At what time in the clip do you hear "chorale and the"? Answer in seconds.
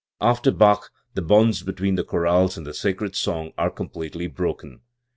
2.03-2.73